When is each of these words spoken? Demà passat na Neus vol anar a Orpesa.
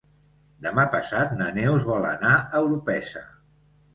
Demà 0.67 0.85
passat 0.95 1.35
na 1.41 1.49
Neus 1.57 1.85
vol 1.91 2.09
anar 2.13 2.33
a 2.39 2.61
Orpesa. 2.71 3.25